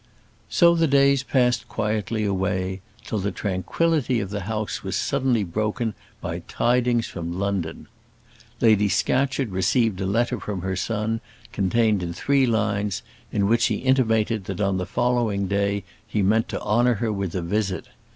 [0.49, 5.93] So the days passed quietly away till the tranquillity of the house was suddenly broken
[6.21, 7.87] by tidings from London.
[8.61, 11.21] Lady Scatcherd received a letter from her son,
[11.53, 16.49] contained in three lines, in which he intimated that on the following day he meant
[16.49, 17.85] to honour her with a visit.